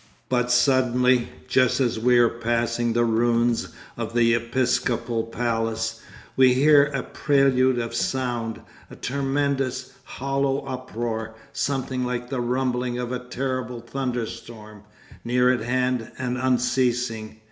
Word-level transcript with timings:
But 0.29 0.49
suddenly, 0.51 1.29
just 1.47 1.79
as 1.79 1.99
we 1.99 2.17
are 2.17 2.27
passing 2.27 2.93
the 2.93 3.05
ruins 3.05 3.67
of 3.95 4.15
the 4.15 4.33
episcopal 4.33 5.25
palace, 5.25 6.01
we 6.35 6.55
hear 6.55 6.85
a 6.85 7.03
prelude 7.03 7.77
of 7.77 7.93
sound, 7.93 8.61
a 8.89 8.95
tremendous, 8.95 9.93
hollow 10.03 10.65
uproar, 10.65 11.35
something 11.53 12.03
like 12.03 12.31
the 12.31 12.41
rumbling 12.41 12.97
of 12.97 13.11
a 13.11 13.19
terrible 13.19 13.79
thunderstorm, 13.79 14.85
near 15.23 15.53
at 15.53 15.59
hand 15.61 16.11
and 16.17 16.35
unceasing. 16.35 17.37